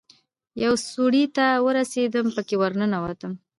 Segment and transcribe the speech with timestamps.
[0.63, 3.31] يوې سوړې ته ورسېدم پکښې ورننوتم.